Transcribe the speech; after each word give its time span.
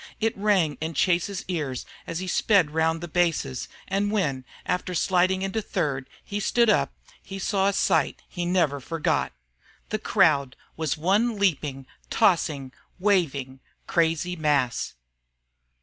It 0.19 0.35
rang 0.35 0.79
in 0.81 0.95
Chase's 0.95 1.45
ears 1.47 1.85
as 2.07 2.17
he 2.17 2.25
sped 2.25 2.71
round 2.71 3.01
the 3.01 3.07
bases, 3.07 3.67
and 3.87 4.11
when, 4.11 4.45
after 4.65 4.95
sliding 4.95 5.43
into 5.43 5.61
third, 5.61 6.09
he 6.23 6.39
stood 6.39 6.71
up, 6.71 6.95
he 7.21 7.37
saw 7.37 7.67
a 7.67 7.73
sight 7.73 8.23
he 8.27 8.43
never 8.43 8.79
forgot. 8.79 9.31
The 9.89 9.99
crowd 9.99 10.55
was 10.75 10.97
one 10.97 11.37
leaping, 11.37 11.85
tossing, 12.09 12.71
waving, 12.97 13.59
Crazy 13.85 14.35
mass. 14.35 14.95